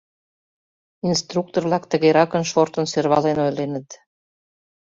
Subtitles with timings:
[1.09, 3.87] Инструктор-влак тыгеракын «шортын-сӧрвален» ойленыт.